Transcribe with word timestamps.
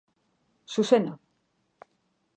Zuzena. 0.73 1.13